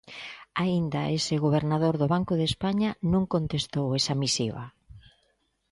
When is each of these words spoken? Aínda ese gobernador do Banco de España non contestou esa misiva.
Aínda 0.63 1.01
ese 1.17 1.35
gobernador 1.45 1.95
do 2.01 2.07
Banco 2.13 2.33
de 2.39 2.45
España 2.51 2.89
non 3.11 3.23
contestou 3.33 3.87
esa 3.99 4.13
misiva. 4.21 4.63